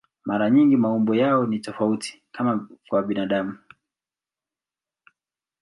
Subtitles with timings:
[0.25, 3.57] Mara nyingi maumbo yao ni tofauti, kama kwa binadamu.